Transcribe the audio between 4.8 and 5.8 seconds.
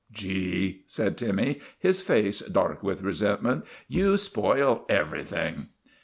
ever'thing."